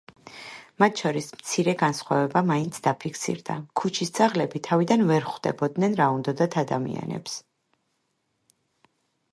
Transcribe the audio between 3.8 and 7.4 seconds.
ქუჩის ძაღლები თავიდან ვერ ხვდებოდნენ, რა უნდოდათ ადამიანებს.